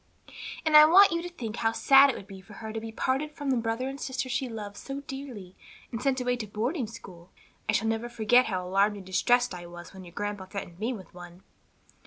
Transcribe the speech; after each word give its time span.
"And 0.65 0.75
I 0.75 0.85
want 0.85 1.11
you 1.11 1.21
to 1.21 1.29
think 1.29 1.57
how 1.57 1.73
sad 1.73 2.09
it 2.09 2.15
would 2.15 2.25
be 2.25 2.41
for 2.41 2.53
her 2.53 2.73
to 2.73 2.79
be 2.79 2.91
parted 2.91 3.33
from 3.33 3.51
the 3.51 3.55
brother 3.57 3.87
and 3.87 4.01
sister 4.01 4.29
she 4.29 4.49
loves 4.49 4.79
so 4.79 5.01
dearly 5.01 5.55
and 5.91 6.01
sent 6.01 6.19
away 6.19 6.31
alone 6.31 6.39
to 6.39 6.47
boarding 6.47 6.87
school. 6.87 7.29
I 7.69 7.73
shall 7.73 7.87
never 7.87 8.09
forget 8.09 8.47
how 8.47 8.65
alarmed 8.65 8.97
and 8.97 9.05
distressed 9.05 9.53
I 9.53 9.67
was 9.67 9.93
when 9.93 10.03
your 10.03 10.13
grandpa 10.13 10.45
threatened 10.47 10.79
me 10.79 10.91
with 10.91 11.13
one." 11.13 11.43